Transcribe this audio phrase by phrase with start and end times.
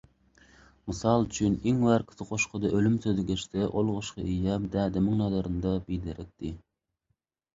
[0.91, 6.55] Mysal üçin, iň bärkisi goşgyda “ölüm" sözi geçse ol goşgy eýýäm dädemiň nazarynda “biderekdi".